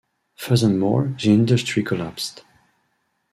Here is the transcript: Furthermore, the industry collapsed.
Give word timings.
Furthermore, 0.35 1.15
the 1.21 1.29
industry 1.31 1.83
collapsed. 1.83 2.43